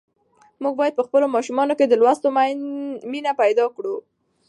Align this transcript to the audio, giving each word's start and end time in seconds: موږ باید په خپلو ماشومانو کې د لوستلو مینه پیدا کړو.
موږ 0.61 0.73
باید 0.79 0.97
په 0.97 1.03
خپلو 1.07 1.25
ماشومانو 1.35 1.77
کې 1.79 1.85
د 1.87 1.93
لوستلو 2.01 2.29
مینه 3.11 3.31
پیدا 3.41 3.65
کړو. 3.75 3.95